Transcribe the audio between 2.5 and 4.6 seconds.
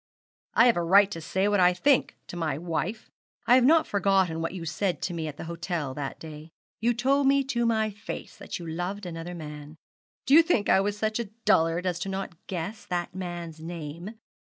wife. I have not forgotten what